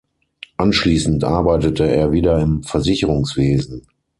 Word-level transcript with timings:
Anschließend 0.57 1.23
arbeitete 1.23 1.83
er 1.87 2.11
wieder 2.11 2.39
im 2.39 2.63
Versicherungswesen. 2.63 3.85